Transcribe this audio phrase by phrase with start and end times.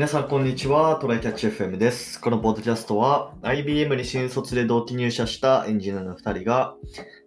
[0.00, 0.96] 皆さん、こんにちは。
[0.96, 2.18] トライキャッチ FM です。
[2.22, 6.74] このポッドキャストは、IBM に新卒で同期入社したエンジニアの2人が、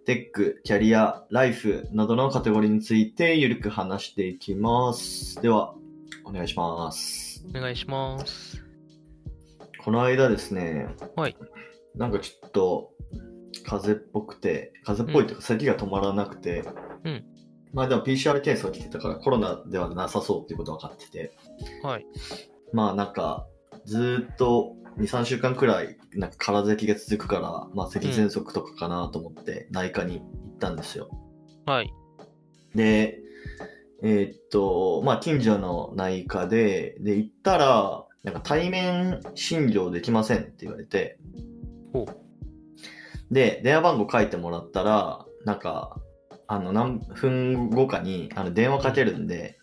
[0.06, 5.40] テック、キャリア、ライフなどのカテゴリーについてゆるく話していきます。
[5.40, 5.76] では、
[6.24, 7.46] お願いします。
[7.48, 8.60] お願いします。
[9.84, 11.36] この間ですね、はい。
[11.94, 12.90] なんかちょっと、
[13.64, 16.64] 風邪っぽくて、風邪っぽいというか、咳が止まらなくて、
[17.04, 17.24] うん
[17.72, 21.32] まあでも PCR 検査が来てたからコロナではなさそうっていうことは分かってて、
[21.82, 22.06] はい。
[22.74, 23.46] まあなんか、
[23.86, 31.08] ずーっと2、3週間くらい、なんか空咳が続くから、まあ咳喘息とかかなと思って内科に行ったんですよ。
[31.66, 31.92] はい。
[32.74, 33.20] で、
[34.02, 41.18] えーっと、まあ近所の内科で、で、行ったら、なんか対面診療できませんって言われて、
[41.92, 42.06] ほ
[43.30, 45.96] で、電話番号書いてもらったら、なんか、
[46.48, 49.58] あの、何分後かに、あの、電話かけるんで、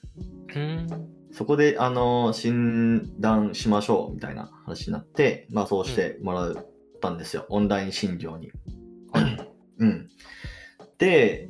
[0.56, 0.60] う。
[0.60, 1.21] ん。
[1.34, 6.68] そこで、あの、診断しましょう、みたいな話になって、まあ、そうしてもらっ
[7.02, 7.46] たんですよ。
[7.50, 8.52] オンライン診療に。
[9.80, 10.10] うん。
[10.98, 11.50] で、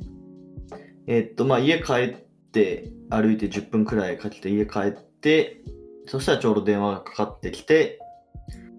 [1.06, 2.16] えっと、まあ、家帰っ
[2.52, 5.62] て、歩いて10分くらいかけて家帰って、
[6.06, 7.98] そしたらちょうど電話がかかってきて、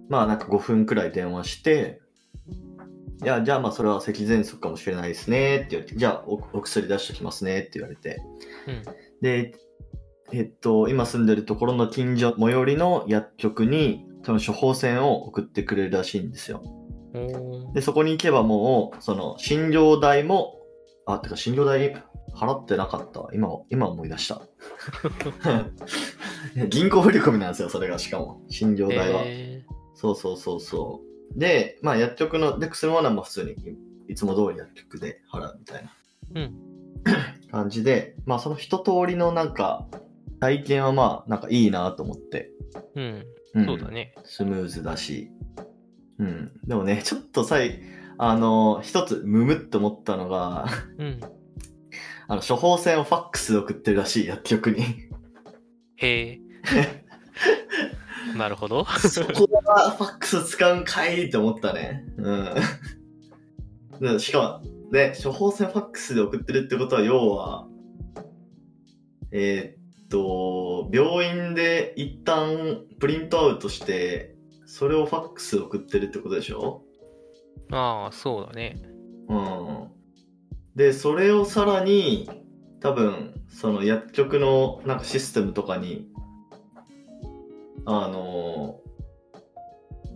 [0.09, 2.01] まあ、なんか5分くらい電話して、
[3.23, 8.21] いや、じゃあまあそれは咳喘息かもしれないですねって言われて、じゃあおお薬出してきますねって言われて、
[8.67, 8.83] うん。
[9.21, 9.53] で、
[10.31, 16.63] えっと、今住んでるところの近所、最寄りの薬局に、その処方箋を送ってくれるらしいんですよ。
[17.73, 20.59] で、そこに行けばもう、その、診療代も、
[21.05, 23.29] あ、てか診療代払ってなかったわ。
[23.33, 24.41] 今、今思い出した。
[26.69, 28.41] 銀行振り込みなんですよ、それがしかも。
[28.49, 29.21] 診療代は。
[29.25, 29.63] え
[29.93, 31.01] そうそうそうそ
[31.35, 31.39] う。
[31.39, 33.55] で、まあ薬局の、で、薬ものはまあ普通に
[34.07, 35.91] いつも通り薬局で払うみたいな。
[36.35, 36.53] うん。
[37.51, 39.87] 感じで、まあその一通りのなんか、
[40.43, 42.51] 体験はまあなんかいいなと思って。
[42.97, 43.25] ーうん。
[43.55, 44.13] うんそうだね。
[44.25, 45.31] スムーズだし。
[46.19, 46.51] うん。
[46.65, 47.79] でもね、 ちょっとさい、
[48.17, 50.65] あの、一つムムって思ったのが、
[50.97, 51.19] うん。
[52.27, 54.83] あの、処方箋をファックスで送ってるらしい、薬局に。
[55.95, 56.41] へえ。
[58.35, 58.83] なるほど。
[58.85, 62.03] そこはファックス使うんかいって思ったね。
[62.17, 62.49] うん。
[64.01, 67.67] でしかも、ね、処方箋ファックスで送ってるってことは、要は、
[69.31, 69.82] えーっ
[70.13, 74.35] と、病院で一旦プリントアウトして、
[74.67, 76.83] それをファックスで送ってるってことでしょ？
[77.71, 78.79] ああ、そうだね。
[79.27, 79.89] うん。
[80.75, 82.29] で、それをさらに、
[82.79, 86.07] 多分、その薬局のなんかシステムとかに、
[87.85, 88.79] あの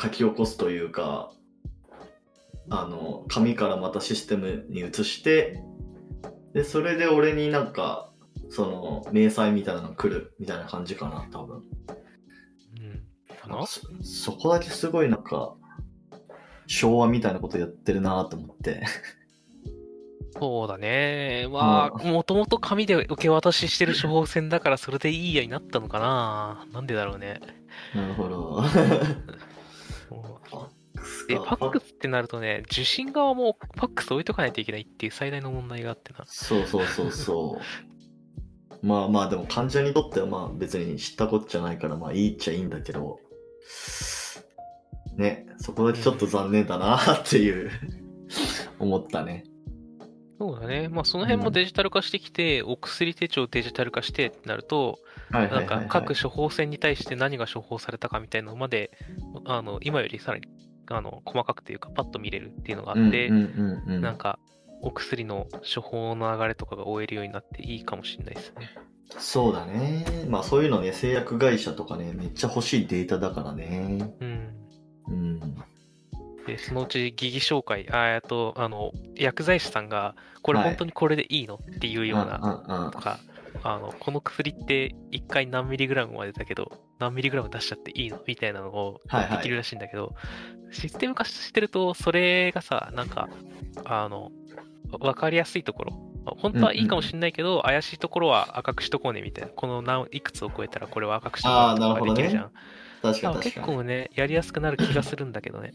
[0.02, 1.32] 書き起こすというか、
[2.70, 5.60] あの、紙からまたシステムに移して、
[6.54, 8.07] で、それで俺になんか、
[8.50, 11.58] その、明細みたいなの来るみたいな感じかな、多分。
[11.58, 11.62] う
[12.80, 13.36] ん。
[13.36, 15.56] かなそそこだけすごいなんか、
[16.68, 18.84] 昭和みたいなことやってるなと思って。
[20.40, 21.48] そうだね。
[21.50, 27.40] まあ、もともと紙で受け渡ししてる処方箋だからそれでいいやになったのかななんでだろうね。
[27.96, 28.64] なるほど。
[31.30, 36.24] え、ファックスってなるとね、受信側もファックス置いとかないといけないっていう最大の問題があってな。
[36.28, 37.62] そうそうそうそう。
[38.82, 43.20] まあまあでも患者にとってはまあ別に知ったこっちゃないからまあいいっちゃいいんだけど、
[45.16, 47.72] ね、そこだけちょっと残念だなっていう
[48.80, 49.44] 思ったね。
[50.40, 50.88] そうだね。
[50.88, 55.00] まあその辺もデジタル化してきて、お薬手帳デジタル化してってなると、
[55.32, 55.50] ないん。
[55.66, 58.92] か各処方箋に対して何が処方されたかみたいなのまで、
[59.46, 60.48] あの、今よりさらに、
[60.90, 64.38] あの、細かくというかパッと見れるっていうのがあって、うんうんうんうん、なんか、
[64.82, 68.70] お薬の処方の流れとかが追えるようになっていいかもしれないですね。
[69.18, 70.06] そうだね。
[70.30, 74.14] まあそういうのね、製薬会社とかね、めっちゃ欲しいデータだからね。
[74.20, 74.50] うん。
[75.08, 75.40] うん。
[76.46, 83.20] で、そのうち疑義紹介、あえっと、あの、薬剤師さんが、これはい本当にこれでいいのっていうような、うんうんとか、
[83.64, 88.20] あの、この薬って1回何ミリグラムまでだけど、何ミリグラム出しちゃっていいの？
[88.28, 90.16] みたいなのをはいはいできるらしいんだけど、
[90.72, 93.30] システム化してると、それがさ、なんか、
[93.86, 94.32] あの、
[95.00, 95.92] わかりやすいところ、
[96.38, 102.52] 本当はいいかもしれないけど、怪しいところは赤くしとこうねみたいな、この何いくつを超えたらこれは赤くしとこうねとかができるじゃん。
[103.02, 103.78] 確かだから結に確かに。
[103.78, 105.74] 構ね、やりやすくなる気がするんだけどね。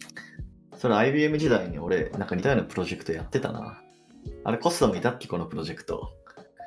[0.77, 3.79] それ IBM 時代に俺、なんか似たようなプロジェクトやってたな。
[4.45, 5.29] あれコストもいたっけ？
[5.29, 6.11] このプロジェクト。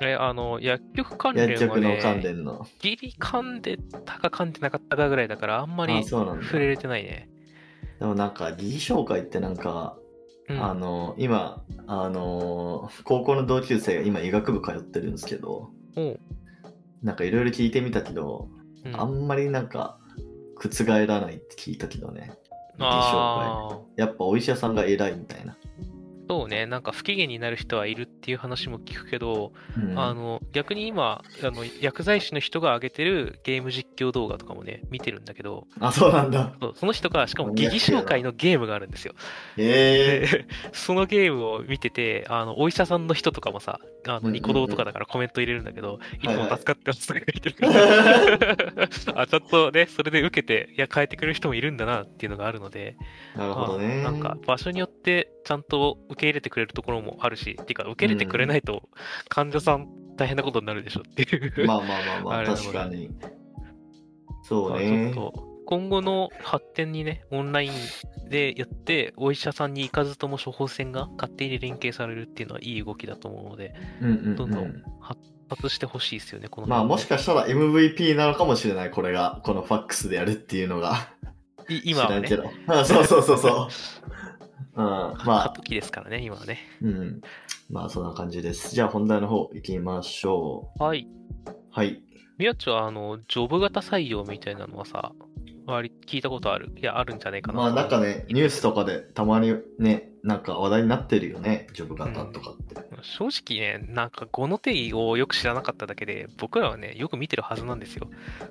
[0.01, 2.67] え、あの、薬局関連は薬局の関ね、連の。
[2.79, 6.03] ギリ噛んでたか噛んでなかったかぐらいだから、あんまあ、り。
[6.03, 7.29] 触れれてないね。
[7.99, 9.97] でもなんか、疑似紹介ってなんか、
[10.49, 10.63] うん。
[10.63, 15.69] あの、今、あの、高校の同級生が今医学部通ってるんですけど、
[17.01, 19.97] なんかいろいろ聞いてみたけど、うんあんまりなんか、
[20.57, 22.31] 覆らないって聞いたけどね。
[22.79, 23.79] ああ。
[23.95, 25.57] やっぱお医者さんが偉いみたいな。
[26.27, 36.53] そうね、なんか不機嫌になる人はいるっていう話も聞くけど、うん、あの逆に今あの、薬剤師の人が上げてるゲーム実況動画とかもね、見てるんだけど、あ、そうなんだ。
[36.59, 39.13] そうその人が、しかも疑似紹介のゲームがあるんですよ。
[39.57, 52.95] へえで、 そのゲームを見てて、あのお医者さんの人とかもさ、あのニコ動とかだからコメント入れるんだけど、いつはいはいも助かってますとか言ってるから、 あちょっとね、それで受けて、いや、変えてくれる人もいるんだなっていうのがあるので、
[53.35, 54.01] なるほどね。
[54.03, 58.89] まあなんか場所によってちゃんと受け入れてくれるところもあるし、っていうか受け入れてくれないと
[59.29, 61.67] 患者さん大変なことになるでしょっていう。
[61.67, 63.11] まあまあまあまあ、 あ確かに。
[64.43, 65.13] そうまあちょねっ。
[65.13, 65.33] と
[65.65, 67.71] 今後の発展にね、オンライン
[68.29, 74.83] でやって、お医者さんに行かずとも処方箋が勝手に連携されるっていうのはいい動きだと思うので、うんうんどんどうんん。
[75.01, 75.19] 発
[75.49, 79.41] 達してほしいですよね、このまあもしかしたら MVP なのかもしれない、これが。
[79.43, 81.09] このファックスでやるっていうのが。
[81.67, 82.73] い今はね知らんけ、ど。
[82.73, 83.67] あそうそうそうそう。
[84.75, 86.59] うん、まあ、過渡期ですからね、今はね。
[86.81, 87.21] うん。
[87.69, 88.73] まあそんな感じです。
[88.75, 91.07] じゃあ本題の方行きましょはい。
[91.47, 91.51] う。
[91.71, 92.01] はい。
[92.37, 95.13] みやちは、あの、ジョブ型採用みたいなのはさ、
[95.65, 96.71] 割り聞いたことある？
[96.77, 97.59] いや、あるんじゃないかな。
[97.59, 101.67] まあなんかね、ニュースとかでたまにね、なんか話題になってるよね。
[101.73, 102.75] ジョブ型とかって。
[103.03, 108.09] 正直ね、なんか語の定義をよく知らなかっただけで、僕らはね、よく見てるはずなんですよ。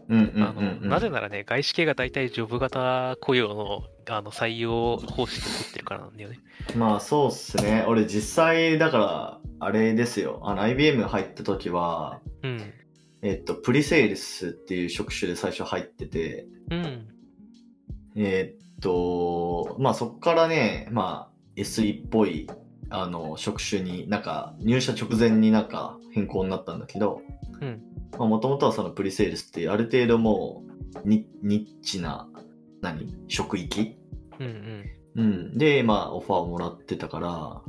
[0.09, 6.39] なぜならね、外資系が大体ジョブ型雇用のあの採用方式を取ってるからなんだよね。
[6.77, 7.85] まあそうっすね。
[7.89, 10.43] 俺実際だから、あれですよ。
[10.45, 12.73] あの IBM 入った時は、うん。
[13.23, 17.09] えっと、プリセールスっていう職種で最初入ってて、うん。
[18.15, 22.49] えっと、まあそっからね、まあ SE っぽい、
[22.91, 27.23] あの、職種になんか入社直前になんか変更になったんだけど、
[28.19, 30.63] もともとはそのプリセールスってある程度も
[31.05, 32.29] うニニッチな、
[32.81, 33.13] 何？
[33.29, 33.97] 職域？
[34.39, 34.47] うん
[35.17, 35.23] うん。
[35.23, 35.23] う
[35.55, 35.59] ん。
[35.59, 37.63] で、まあオファーをもらってたから、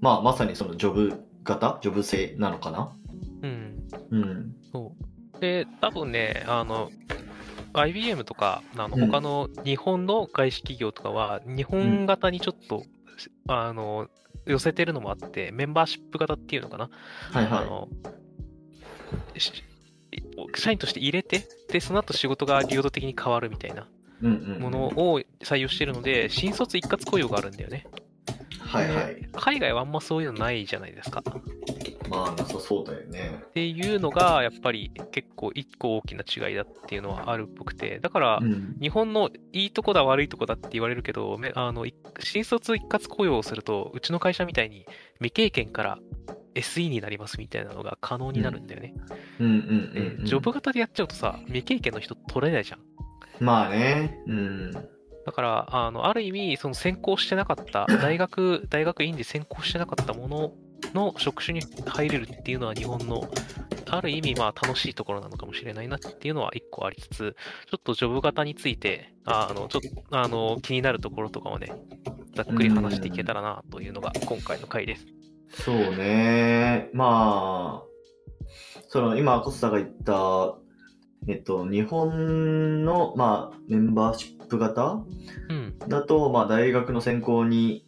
[0.00, 1.78] まあまさにそのジョブ型？
[1.82, 2.92] ジョブ制なのかな？
[3.42, 3.88] うん。
[4.10, 4.54] うん。
[4.72, 4.92] そ
[5.36, 5.40] う。
[5.40, 6.90] で、多分ね、あの、
[7.74, 12.84] IBM とか、あのうん他の日本の外資企業とかは、日本型にちょっと、
[13.48, 14.08] あの、
[14.46, 16.90] 寄せてるのもあって、メンバーシップ型っていうのかな？
[17.32, 17.62] はいはい。
[17.62, 17.88] あの
[19.36, 19.52] し
[20.56, 23.86] 社員として入れて、で、その後仕事が流動的に変わるみたいな。
[24.22, 27.88] ものを採用してるので、新卒一括雇用があるんだよね。
[28.60, 29.16] はいはい。
[29.16, 31.24] で海外はあんまそういうのないじゃないですか。
[32.12, 33.42] まあなさそうだよね。
[33.42, 38.76] っていうのが、やっぱり結構一個大きな違いだっていうのはあるっぽくて、だから、うん。
[38.80, 45.98] 日本のいいとこだ悪いとこだって言われるけど、めあのい新卒一括雇用をすると、うちの会社みたいに未経験から
[46.54, 48.94] SE になりますみたいなのが可能になるんだよね。
[49.40, 50.18] うんうんうん、うん。
[50.18, 52.80] でジョブ型でやっちゃうとさ、未経験の人取れないじゃん。
[53.40, 54.18] まあね。
[54.26, 54.72] うん。
[55.24, 60.52] だから、あのある意味、その専攻してなかった、大学、大学院で専攻してなかったもの
[60.94, 63.28] の職種に入れるっていうのは日本の、
[63.90, 67.36] ある意味、まあ楽しいところなのかもしれないなっていうのは一個ありつつ、
[67.70, 71.72] ちょっとジョブ型について、ああの、ちょっと、あの、気になるところとかをね、
[72.34, 75.06] ざっくり話していけたらなというのが今回の回です。
[75.64, 76.88] そうね。
[76.92, 77.92] まあ、
[78.88, 80.56] その今、コスタが言った、
[81.28, 85.02] えっと、日本の、まあ、メンバーシップ型
[85.48, 85.78] うん。
[85.88, 87.86] だと、まあ、大学の専攻に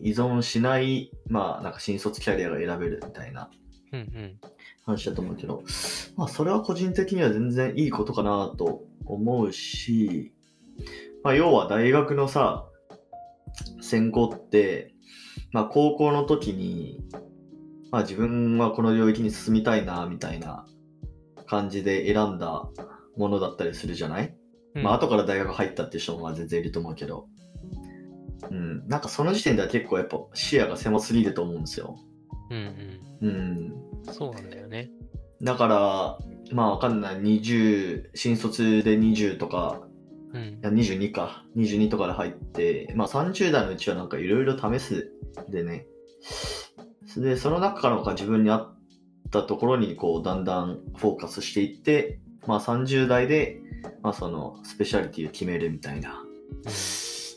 [0.00, 3.50] 依存しない、まあ、なんか新卒キャリアが選べるみたいな。
[4.84, 5.62] 話だと思うけど、
[6.16, 10.32] まあ、それは個人的には全然いいことかなと思うし、
[11.22, 12.66] まあ、要は大学のさ、
[13.80, 14.94] 専攻って、
[15.52, 17.00] まあ、高校の時に、
[17.90, 20.66] まあ、自分はこの領域に進みたいな、みたいな
[21.46, 22.68] 感じで選んだ
[23.16, 24.34] ものだったりするじゃない、
[24.74, 27.26] うんまあ、後から大学入ったっていう人もまあ全然いると思うけど、
[28.50, 31.98] うん、なんかその時点では結構やっぱ視野が狭すぎると思うんですよ。
[32.50, 33.28] うんうん。
[33.28, 33.32] う
[34.10, 34.12] ん。
[34.12, 34.90] そうなんだよね。
[35.42, 37.16] だから、まあわかんない。
[37.16, 39.82] 20、新卒で20とか、
[40.32, 40.58] うんい。
[40.62, 41.44] や22か。
[41.56, 45.12] 22とかで入って、まあ30代のうちはなんかいろいろ試す
[45.50, 45.86] でね。
[47.16, 48.76] で、その中からなんか自分に合っ
[49.30, 53.60] たところにこうだんだんフォーカスしていって、まあ30代で、
[54.02, 56.22] まあそのスペシャリティを決めるみたいな。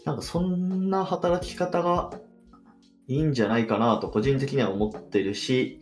[0.05, 2.11] なんかそんな働き方が
[3.07, 5.81] いいんじゃないかなと個人的には思ってるし、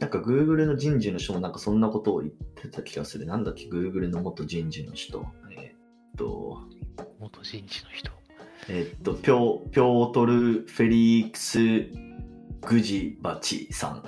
[0.00, 3.26] なんか Google の人事の人もなんかそんなことを言ってた気がする。
[3.26, 5.24] なんだっけ ?Google の元人事の人。
[5.50, 6.58] えーっと、
[7.18, 8.12] 元人事の人。
[8.68, 11.58] えーっと、ピョピョートル・フェリックス・
[12.60, 14.02] グジバチさん。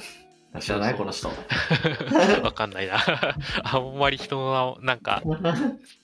[0.59, 1.29] 知らないこの人。
[2.43, 2.99] わかんないな。
[3.63, 5.23] あんまり人の名、なんか、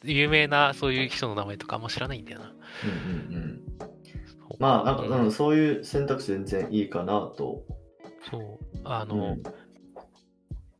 [0.04, 2.52] 有名なそういう人の名前とかあんま知らないんだよな。
[2.84, 3.60] うんうんうん。
[4.60, 7.64] まあ、なんか、うん、そういう選択肢全然いいかなと。
[8.30, 8.78] そう。
[8.84, 9.42] あの、うん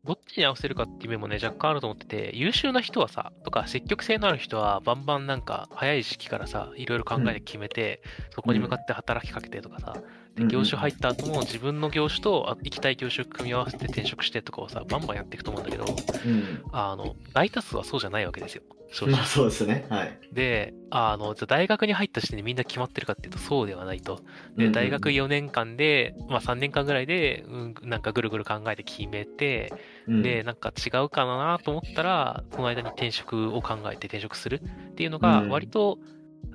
[0.06, 9.96] どっちに合わせるかっていう面もね、若干あると思ってて、優秀な人はさ、とか積極性のある人は、バンバンなんか、早い時期からさ、いろいろ考えて決めて、そこに向かって働きかけてとかさ、
[10.36, 16.62] で業種入った後も自分の業種とあ行きたい業種を組み合わせて転職してとかをさ、バンバンやっていくと思うんだけど、うん。
[16.72, 18.62] あの、大多数はそうじゃないわけですよ。
[18.92, 19.86] 正直まあ、そうですね。
[19.88, 20.18] はい。
[20.32, 24.16] で、あの、じゃあ大学に入った時点でみんな決まってるかっていうとそうではないと。
[24.16, 24.22] で、
[24.56, 29.72] うんうん大学4年間で、まあ3年間ぐらいで、うん、なんかぐるぐる考えて決めて、
[30.06, 35.98] うんで、なんか違うかなと思ったら、その間に転職を考えて転職するっていうのが、うん割と、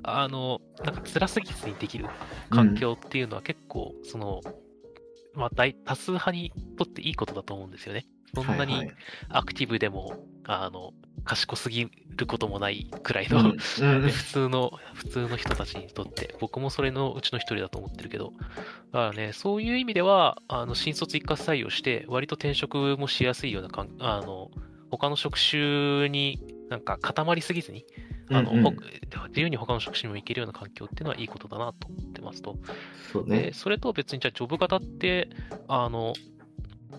[0.04, 2.06] あの、なんか辛すぎずにできる
[2.50, 4.42] 環境っていうのは結構、その、
[5.34, 8.06] まあ大、多数派にとっていいことだと思うんですよね。
[8.34, 8.96] そんなにはいはい。
[9.30, 10.14] アクティブでも、
[10.46, 10.94] あの、
[11.24, 13.58] 賢すぎることもないくらいの、うん。
[14.10, 18.34] 普通の、普通の人たちにとって、僕もそれのうちの一人だと思ってるけど、
[18.92, 24.50] だからね、そういう意味では、あの、新卒一括採用して、割と転職もしやすいようなかん、あの、
[24.90, 26.40] 他の職種に
[26.72, 27.86] なんか固まりすぎずに、
[28.30, 28.72] あの、うんうんほ
[29.28, 32.56] 自由に他の職種にも行けるような環境っていうのはいいことだなと思ってますと。
[33.12, 33.54] そうねで、。
[33.54, 35.30] それと別にじゃあジョブ型って、
[35.68, 36.14] あの、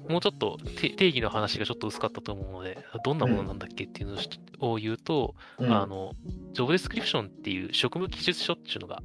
[0.08, 4.18] もうちょっとて定義の話がちょっと薄かったと思うので、どんなものなんだっけっていうの
[4.60, 6.12] を言うと、うんあの、
[6.52, 9.02] ジョブデスクリプションっていう職務記述書っていうのが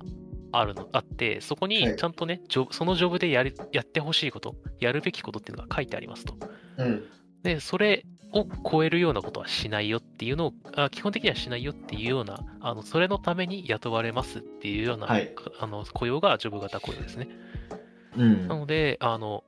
[0.52, 6.36] あるの、あって、そこはいにちゃんとね、ジョブそのジョブでやりやってほしいこと、やるべきことっていうのが書いてありますと。
[6.78, 7.04] うん。
[7.44, 17.30] で、それを超えるようなことはしないよっていうのを、あ基本的にはしないよっていうような、あのそれのために雇われますっていうような、はいかあの雇用がジョブ型雇用ですね。
[18.18, 18.56] うんな。
[18.56, 19.44] ので、あの、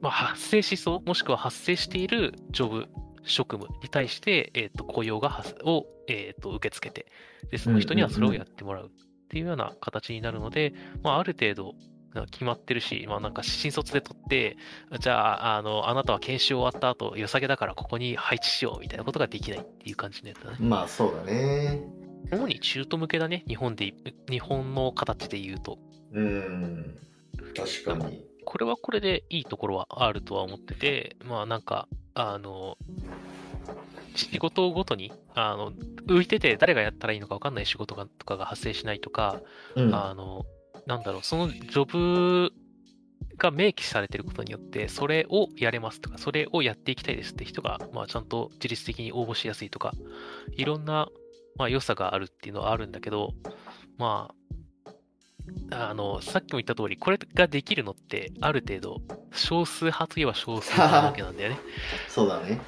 [0.00, 2.88] まあ、発生しそう、もしくは発生しているジョブ、
[3.22, 7.06] 職務に対して、えっ、と、雇用が発を、えっ、と、受け付けて、
[7.50, 8.90] で、その人にはそれをやってもらうっ
[9.28, 11.93] ていうような形になるので、まあ、ある程度、な
[12.30, 14.56] 決まってるし、まあなんか新卒で取って、
[15.00, 20.56] じゃあ、あの、あなたは研修終わった後、良さげだからここに配置しようみたいなことができないっていう感じのやつだね。
[20.60, 21.82] まあ、そうだね。
[22.32, 23.94] 主に中途向けだね、日本で、
[24.30, 25.78] 日本の形で言うと。
[26.12, 26.98] うん。
[27.56, 28.24] 確かに。
[28.44, 32.76] これはこれでいいところはあるとは思ってて、まあなんか、あの、
[34.14, 35.72] 仕事ごとに、あの、
[36.06, 39.40] 浮いてて誰がやったらいいのか分かんない仕事がとかが発生しないとか、
[39.74, 39.94] うん。
[39.94, 40.44] あの、
[40.86, 42.52] なんだろう、そのジョブ
[43.36, 49.92] が明記されてることによって、それをやれますとか、それをやっていきたいですって人が、まあちゃんと自律的に応募しやすいとか、
[50.56, 51.08] いろんな、
[51.56, 53.34] まあ良さがあるっていうのはあるんだけど、
[53.98, 54.30] ま
[55.70, 59.00] あ、あの、さっきも言った通り、これができるのって、ある程度、
[59.32, 61.58] 少数派といえば少数派なわけなんだよね。
[62.08, 62.60] そうだね。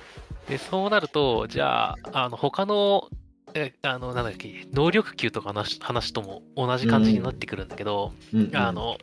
[0.49, 3.16] で、そうなると、じゃあ、あの、他の、え、
[3.83, 8.99] あの、なんだっけ、能力級とかの話話とも同じ感じになってくるんだけど、うんうんあ、の、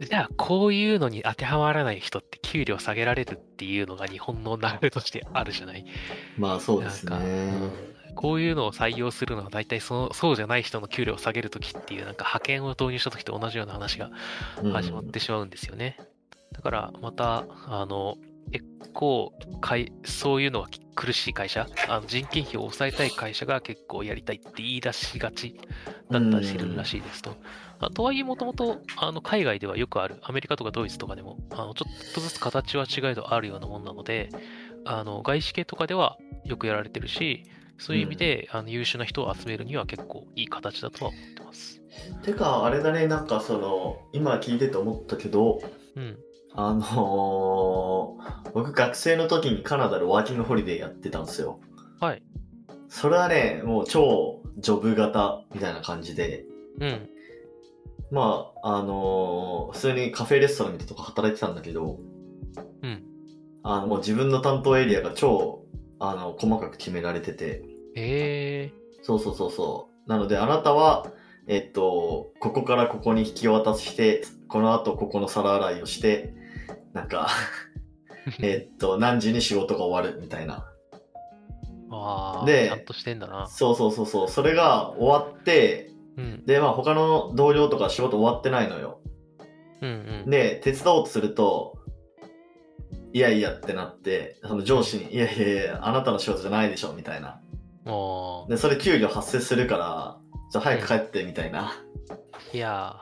[0.00, 5.84] じゃあ、こういうのに当てはまらない人って給料下げられるっていうのが日本の流れとしてあるじゃない？
[6.36, 7.32] まあ、そうですなんか、ね。
[7.34, 7.70] うん
[8.14, 14.10] こういうのを採用するのは大体そのそうじゃない人の給料を下げるときっていうなんか派遣を導入したときと同じような話が
[14.60, 15.96] うん始まってしまうんですよね。
[16.50, 18.16] だからまた、あの、
[18.50, 18.64] 結
[18.94, 25.58] 構かい、そういうのが苦しい会社、あの人件費を抑えたい会社が結構やりたいって言い出しがち
[26.10, 27.36] だったりするらしいですと。
[27.80, 28.80] あとはいえ、もともと
[29.22, 34.30] 海外ではよくある、アメリカとかドイツとかでも、あのちょっとずつ形は違えどあるようなもんなので、
[34.84, 37.44] あの外資系とかではよくやられてるし、
[37.78, 41.80] そういう意味で、あの優秀な人を集めるには結構いい形だとは思ってます。
[42.24, 45.60] てか、あれだね、なんかその、今聞いてて思ったけど、
[45.94, 46.18] うん。
[46.54, 51.60] あのー僕学生の時にカナダでワーキングホリデーやってたんですよ。
[52.00, 52.22] はい。
[52.88, 56.44] それはね、もう超ジョブ型みたいな感じで、
[56.80, 57.08] うん。
[58.10, 61.98] まあ、あのー普通にカフェレストランとこ働いてたんだけど、
[62.82, 63.02] うん。
[63.62, 65.64] あの、もう自分の担当エリアが超、
[66.00, 67.62] あの、細かく決められてて、
[67.94, 70.08] えそうそうそうそう。
[70.08, 71.12] なので、あなたは、
[71.46, 76.34] えっと、ここからここに引き渡して、この後ここの皿洗いをして、
[77.08, 78.32] なんか、ー。
[78.46, 80.66] えっと、何時に仕事が終わるみたいな。
[81.90, 83.46] ああ、でちゃんとしてんだな。
[83.46, 84.28] そうそうそうそう。
[84.28, 86.44] それが終わって、うん。
[86.44, 89.00] で、まあ他の同僚とか仕事終わってないのよ。
[89.80, 89.90] うん
[90.24, 90.30] うん。
[90.30, 91.78] で、手伝おうとすると、
[93.14, 97.40] いやいやってなって、その上司に、いやいやいや、あなたの仕事じゃないでしょ、みたいな。
[98.48, 100.18] で、それ給料発生するから、
[100.50, 101.72] じゃあ早く帰って、みたいな
[102.52, 102.96] いや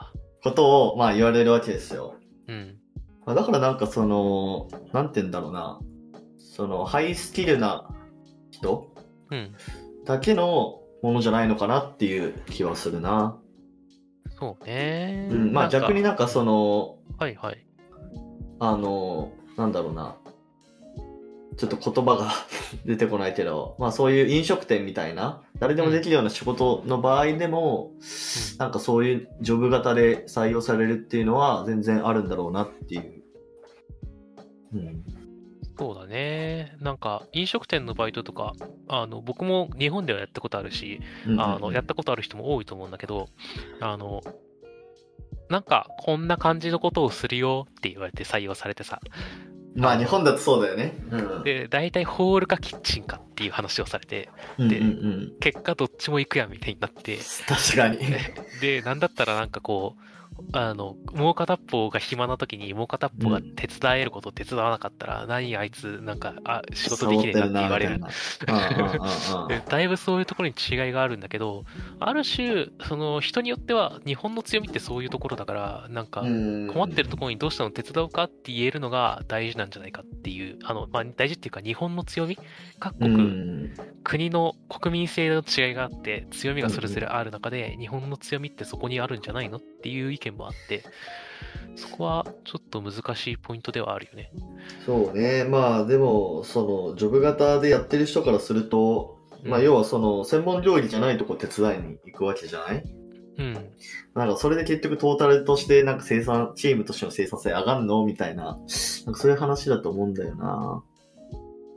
[0.44, 2.14] ことを、まあ言われるわけですよ。
[2.48, 2.52] ー。
[2.52, 2.85] うん。
[3.26, 5.80] まあだからなんかその、なんて言うんだろうな。
[6.38, 7.88] その、ハイスキルな
[8.50, 8.92] 人
[9.30, 9.54] うん。
[10.04, 13.36] だけのものじゃないのかなっていう気はするな。
[14.38, 15.28] そうね。
[15.30, 17.66] うん、まあ逆になんかその、はいはい。
[18.60, 20.16] あの、なんだろうな。
[21.56, 22.30] ちょっと言葉が
[22.84, 27.92] 出てこないけど、まあそういう飲食店みたいな、誰でもできるような仕事の場合でも、
[28.58, 33.15] なんかそういうジョブ型で採用されるっていうのは全然あるんだろうなっていう。
[34.72, 35.04] うん。
[35.78, 36.74] そうだね。
[36.80, 38.54] なんか、飲食店のバイトとか、
[38.88, 41.00] あの、僕も日本ではやったことあるし、
[41.38, 43.28] あの、やったことある人も多いと思うんだけど、
[43.80, 44.22] あの、
[45.50, 49.00] なんか、こんな感じのことをするよって言われて採用されてさ。
[49.74, 50.96] まあ日本だとそうだよね。
[51.10, 51.42] うん。
[51.42, 57.98] で、大体ホールかキッチンかっていう話をされて、うんでうんうん、結果どっちも行くやんみたいになって、確かに。
[58.62, 60.15] で、なんだったらなんかこう、
[60.52, 68.00] あの、もう片方が暇な時にもう片方が手伝えることを手伝わなかったら、何あいつ、なんか、あ、仕事できねえなって言われる。
[69.68, 71.64] だいぶそういうところに違いがあるんだけど、
[72.00, 76.68] ある種、その人によっては日本の強みってそういうところだから、なんかうん。
[76.68, 82.38] 困ってるところにどうしたの手伝うかって言えるのが大事なんじゃないかっていう、あの、まあ、大事っていうか日本の強み
[82.78, 83.74] 各う国、ん
[84.04, 89.20] 国の国民性の違いがあって、強みがそれぞれある中で、日本の強みってそこにあるん。
[89.20, 90.82] じゃないのっていう意見もあって、
[91.74, 94.30] そこはちょっと難しいポイントではあるよね。
[94.84, 95.44] そうね。
[95.44, 102.82] まあでも、その、ジョブ型でやってる人からすると、まあうん要はその、専門領域じゃないとこ手伝いに行くわけじゃない？
[103.38, 103.54] うん。
[104.14, 108.04] なんかそれで結局トータルとしてなんか生産、チームとしての生産性上がるの？
[108.06, 108.64] みたいな、なんか
[109.20, 110.82] そういう話だと思うんだよな。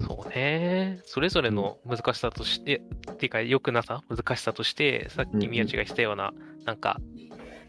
[0.02, 1.02] そうね。
[1.04, 6.32] それぞれの難しさとして、っていうか、良くなさ、難しさとして、さっき宮地が言ったような、
[6.64, 7.02] なんか、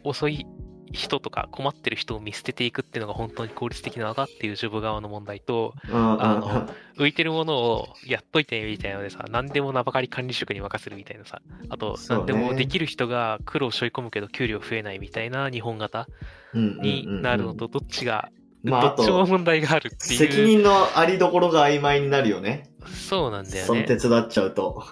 [0.05, 0.47] 遅い
[0.93, 16.09] 人とか困ってる人を見捨てていくっていうのが本当に効率的なのかっていうジョブ側の問題と、うんあの浮いてるものをやっといてみたいなのでさ、何でも名ばかり管理職に任せるみたいなさ、あと、何でもできる人が苦労しょい込むけど給料増えないみたいな日本型
[16.53, 18.31] うんになるのと、どっちが、
[18.63, 20.19] まああどっちもと、問題があるっていう。
[20.19, 22.71] 責任のありどころが曖昧になるよね。
[22.87, 23.97] そうなんだよねその手。
[23.97, 24.85] 伝っちゃうと。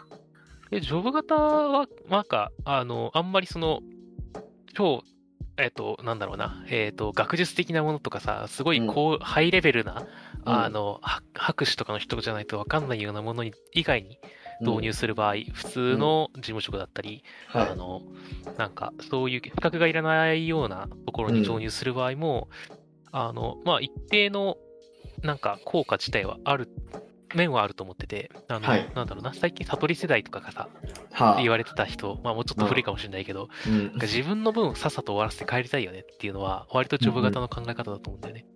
[0.70, 3.80] で、ジョブ型は、なんか、あの、あんまりその、
[4.74, 5.02] 超、
[5.58, 10.06] えっ、と、なんだろうな、えっ、と、学術的なものとかさ、すごいこう、ハイレベルな、
[10.44, 14.20] あの、は博士とかの人じゃないとわかんないようなものに以外に
[14.60, 17.68] 導入する場合、普通の事務職だったり、はい。
[17.70, 18.02] あの、
[18.56, 22.48] なんか、そういう資格がいらないようなところに導入する場合も、
[23.10, 24.58] あの、まあ、一定の、
[25.22, 26.68] なんか、効果自体はある、
[27.34, 28.90] 面はあると思ってて、あの、はい。
[28.94, 30.68] なんだろうな、最近、悟り世代とかがさ、
[31.12, 31.40] はあ。
[31.40, 33.92] 言われてた人、まあ、もうちょっと古いかもしれないけど、うん。
[34.00, 38.46] 自分の分をさっさと終わらせて帰りたいよねっていうのは、割とジョブ型の考え方だと思うんだよね。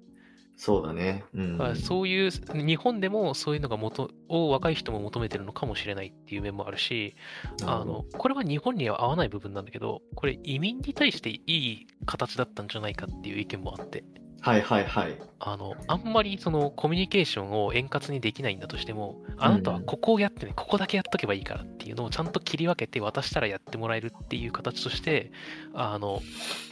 [0.56, 1.24] そうだね。
[1.34, 1.58] うん。
[1.58, 7.16] だからそういう、日本でもそういうのが元を若い人も求めてるのかもしれないっていう面もあるし、
[7.64, 14.04] あの、これは日本には合わない部分なんだけど、これ移民に対していい形だったんじゃないかっていう意見もあって、
[14.42, 15.16] はいはいはい。
[15.38, 25.30] あの、あんまりそのコミュニケーションを円滑にできないんだとしても、あなたはここをやってね、ここだけやっとけばいいからっていうのをちゃんと切り分けて渡したらやってもらえるっていう形として、
[25.74, 26.22] あの、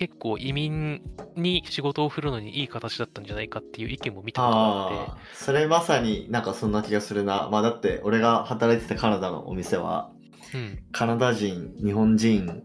[0.01, 1.01] 結構移民
[1.37, 7.49] に仕事を振るのにいい形だったんじゃないかっていう意見も見たことがあって、それまさになんかそんな気がするな。
[7.53, 10.11] まあだって俺が働いてたカナダのお店は、
[10.53, 10.79] うん。
[10.91, 12.65] カナダ人、日本人、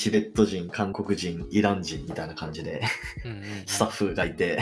[0.00, 2.80] チベット人、韓国人、イラン人みたいな感じで
[3.22, 4.58] うんうんうんスタッフがいて、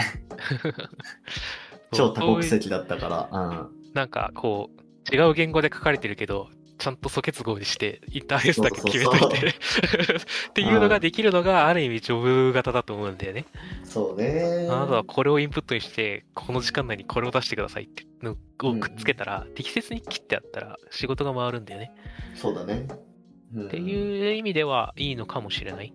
[1.93, 4.69] 超多国籍だったから、なんかこ
[5.13, 6.49] う、違う言語で書かれてるけど、
[6.79, 9.47] ちゃんと素結合にして、インターフェースだけ決めといて、
[10.51, 13.47] っていうのができるのが、ある意味、ジョブ型だと思うんだよね。
[13.81, 13.87] うん。
[13.87, 14.67] そうね。
[14.69, 21.93] あなたはこれをインプットにして、この時間内にこれを出してくださいってのをくっつけたら、適切に切ってあったら、仕事が回るんだよね。
[22.35, 22.89] そうだね。
[23.57, 25.93] っっていう意味ではいいのかもしれない。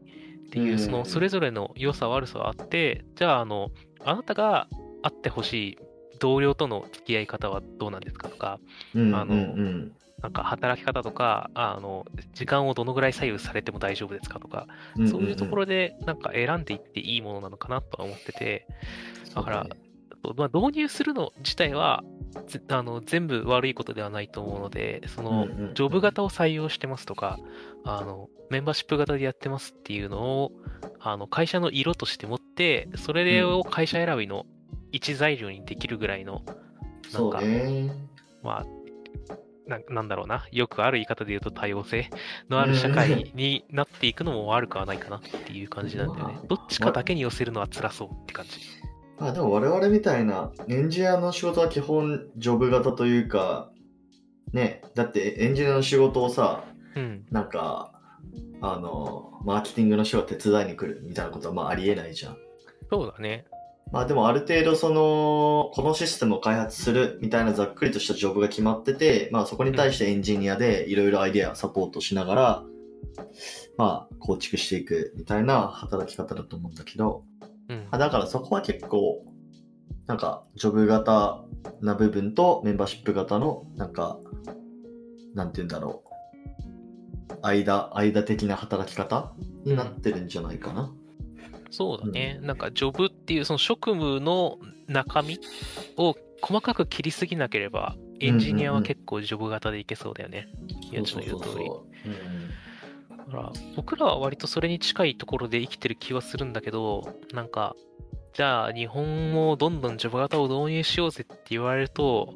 [0.47, 0.79] っていうう、ん。
[0.79, 3.71] その、それぞれの良さ悪さはあって、じゃあ、あの、
[4.05, 4.67] あなたが
[5.01, 5.77] あってほしい
[6.19, 8.59] 同僚との付き合い方はどうなんですかとか、
[8.95, 9.35] うん、あの
[10.21, 18.65] なんか働き方とか、あの、時間をどのぐらい左右されても大丈夫ですかとか、うんそういうところろでなんか選んでいっていいものなのかなとは思ってて、
[19.35, 19.67] だから
[20.23, 22.03] そうまあ、導入するの自体は
[22.47, 27.39] ぜあの全部悪いことではないと思うので、そのジョブ型を採用してますとか、
[27.83, 30.51] あのメンバーシップ型でやってますっていうのを
[30.99, 34.45] あの会社の色として持って、それを会社選びの
[34.91, 36.41] 一材料にできるぐらいの、
[37.13, 37.41] なんか。
[38.41, 38.65] まあ
[39.67, 42.09] な、なんだろうな、よくある言い方で言うと多様性
[42.49, 46.39] のある社会になっていくのも悪くはないかなっていう感じなんだよね ま。
[46.41, 48.82] あどっちかだけに寄せるのは辛そうって感じ。
[49.19, 53.69] まあでも我々みたいなエンジニアの仕事は基本ジョブ型というか、
[54.51, 56.63] ね、だってエンジニアの仕事をさ、
[56.95, 57.25] うん。
[57.31, 57.91] なんか、
[58.61, 62.37] あの、マーケティングの人が手伝いに来るみたいなことはまあありえないじゃん。
[62.89, 63.45] そうだね。
[63.91, 72.63] まあでもある程度その、このシステムを開発するみたいなざっくりとしたジョブが決まってて、まあそこに対してエンジニアでいろいろアイデアサポートしながら、
[73.77, 77.23] まあ構築していくみたいな働き方だと思うんだけど、
[77.73, 77.87] うん。
[77.91, 79.25] あだからそこは結構、
[80.07, 81.43] なんかジョブ型
[81.81, 84.19] な部分とメンバーシップ型のなんか、
[85.33, 86.13] なんて言うんだろう。
[87.41, 89.33] 間、間的な働き方
[89.65, 90.91] になってるんじゃないかな。
[91.71, 92.39] そうだね。
[92.41, 95.39] なんか、ジョブっていう、その職務の中身
[95.97, 100.47] を細かく切りすぎなければ、エンジニアは結構ジョブ型でいけそうだよね。
[100.91, 101.65] 宮地の言う通り。
[101.65, 102.62] うんだ
[103.33, 107.75] から僕らは割とそれに近いところで生きてる気はするんだけど、なんか、
[108.33, 112.33] じゃあ日本もどんどんジョブ型を導入しようぜって言われると、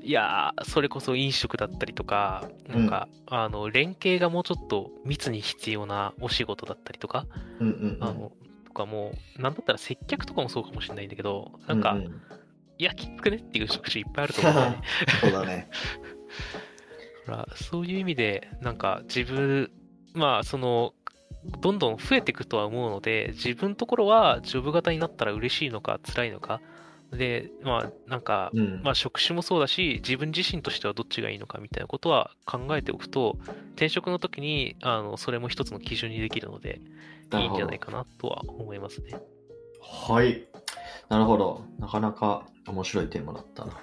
[0.00, 7.26] いやー、それこそ飲食だったりとか、なんか、あの、連携がもうちょっと密に必要なお仕事だったりとか、
[7.60, 8.32] うんうんうんあの、
[8.66, 12.20] とかもう、なんだったら接客とかもそうかもしれないんだけど、なんか、うう
[12.78, 14.82] いや、きつくねっていう職種いっぱいあると思うんだよね。
[15.20, 15.68] そうだね。
[17.54, 19.70] そういう意味で、なんか自分、
[20.14, 20.94] まあ、その、
[21.60, 26.60] どんどん増えていくとは思うので、自分のところはジョブ型になったら嬉しいのか辛いのか、
[27.12, 33.38] で、まあ、なんか、うんまあ、職種もそうだし、自分自身としてはどっちがいいのかみたいなことは考えておくと、
[33.72, 36.80] 転職の時に、あの、それも一つの基準にできるので、
[37.32, 39.18] いいんじゃないかなとは思いますね。
[39.80, 40.48] はい。
[41.08, 41.64] なるほど。
[41.78, 43.80] なかなか面白いテーマだったな。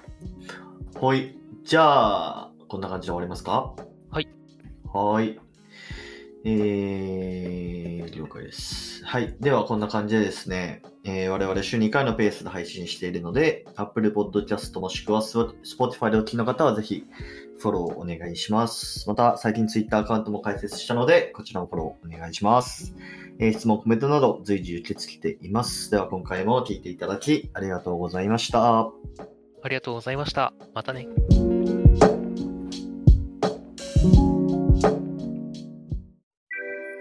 [1.00, 1.36] はい。
[1.64, 3.74] じゃあ、こんな感じで終わりますか？
[4.10, 4.28] はい。
[4.92, 5.38] はい。
[6.44, 9.04] えー、了解です。
[9.04, 9.36] はい。
[9.40, 17.04] では、こんな感じでですね、えー我々週2回のペースで配信しているので、Apple Podcast もしくは Spotify でお聞きの方はぜひ
[17.58, 19.08] フォローお願いします。
[19.08, 22.94] また、最近 Twitter アカウントも開設したので、こちらもフォローお願いします。
[23.38, 25.90] えー質問、コメントなど随時受け付けています。
[25.90, 28.90] では、今回も聞いていただきありがとうございました。
[29.62, 30.54] ありがとうございました。
[30.74, 31.06] またね。